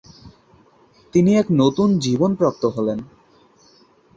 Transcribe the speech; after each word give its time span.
তিনি 1.13 1.31
এক 1.35 1.47
নতুন 1.51 1.89
জীবন 1.99 2.31
প্রাপ্ত 2.35 2.63
হলেন। 2.65 2.99